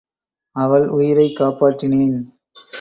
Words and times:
அவள் 0.55 0.87
உயிரைக் 0.87 1.39
காப்பாற்றினேன். 1.39 2.17